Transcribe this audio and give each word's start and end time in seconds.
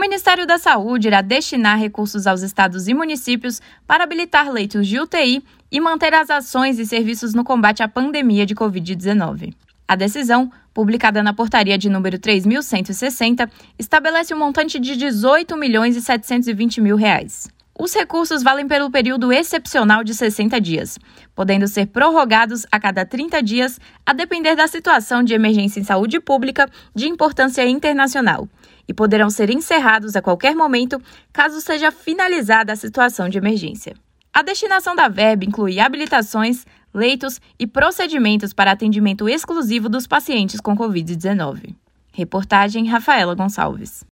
Ministério 0.00 0.46
da 0.46 0.56
Saúde 0.56 1.08
irá 1.08 1.20
destinar 1.20 1.78
recursos 1.78 2.26
aos 2.26 2.40
estados 2.40 2.88
e 2.88 2.94
municípios 2.94 3.60
para 3.86 4.04
habilitar 4.04 4.50
leitos 4.50 4.88
de 4.88 4.98
UTI 4.98 5.44
e 5.70 5.78
manter 5.78 6.14
as 6.14 6.30
ações 6.30 6.78
e 6.78 6.86
serviços 6.86 7.34
no 7.34 7.44
combate 7.44 7.82
à 7.82 7.88
pandemia 7.88 8.46
de 8.46 8.54
Covid-19. 8.54 9.52
A 9.86 9.94
decisão, 9.94 10.50
publicada 10.72 11.22
na 11.22 11.34
portaria 11.34 11.76
de 11.76 11.90
número 11.90 12.18
3160, 12.18 13.50
estabelece 13.78 14.32
um 14.32 14.38
montante 14.38 14.80
de 14.80 14.96
18 14.96 15.54
milhões 15.58 15.94
e 15.96 16.00
720 16.00 16.80
mil 16.80 16.96
reais. 16.96 17.50
Os 17.78 17.94
recursos 17.94 18.42
valem 18.42 18.66
pelo 18.66 18.90
período 18.90 19.30
excepcional 19.30 20.02
de 20.02 20.14
60 20.14 20.60
dias, 20.60 20.98
podendo 21.34 21.68
ser 21.68 21.86
prorrogados 21.86 22.66
a 22.72 22.80
cada 22.80 23.04
30 23.04 23.42
dias, 23.42 23.78
a 24.04 24.14
depender 24.14 24.54
da 24.54 24.66
situação 24.66 25.22
de 25.22 25.34
emergência 25.34 25.78
em 25.78 25.84
saúde 25.84 26.20
pública 26.20 26.68
de 26.94 27.06
importância 27.06 27.66
internacional, 27.66 28.48
e 28.90 28.92
poderão 28.92 29.30
ser 29.30 29.50
encerrados 29.50 30.16
a 30.16 30.20
qualquer 30.20 30.52
momento 30.52 31.00
caso 31.32 31.60
seja 31.60 31.92
finalizada 31.92 32.72
a 32.72 32.76
situação 32.76 33.28
de 33.28 33.38
emergência. 33.38 33.94
A 34.34 34.42
destinação 34.42 34.96
da 34.96 35.06
verba 35.06 35.44
inclui 35.44 35.78
habilitações, 35.78 36.66
leitos 36.92 37.40
e 37.56 37.68
procedimentos 37.68 38.52
para 38.52 38.72
atendimento 38.72 39.28
exclusivo 39.28 39.88
dos 39.88 40.08
pacientes 40.08 40.60
com 40.60 40.76
Covid-19. 40.76 41.76
Reportagem 42.12 42.88
Rafaela 42.88 43.36
Gonçalves. 43.36 44.04